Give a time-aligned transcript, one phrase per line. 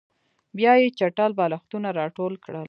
[0.57, 2.59] بیا یې چټل بالښتونه راټول کړل